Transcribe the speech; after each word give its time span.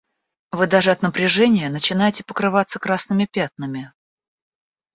Вы 0.51 0.65
даже 0.65 0.89
от 0.89 1.03
напряжения 1.03 1.69
начинаете 1.69 2.23
покрываться 2.23 2.79
красными 2.79 3.27
пятнами. 3.31 3.93